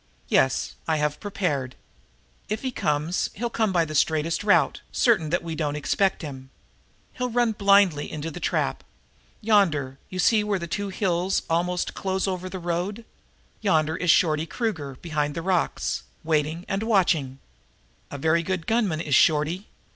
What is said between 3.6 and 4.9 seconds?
by the straightest route,